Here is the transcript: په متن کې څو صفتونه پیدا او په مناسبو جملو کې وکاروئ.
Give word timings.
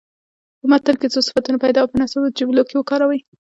په 0.59 0.65
متن 0.71 0.95
کې 1.01 1.07
څو 1.13 1.19
صفتونه 1.27 1.57
پیدا 1.63 1.79
او 1.81 1.89
په 1.89 1.95
مناسبو 1.97 2.35
جملو 2.39 2.63
کې 2.67 2.75
وکاروئ. 2.77 3.19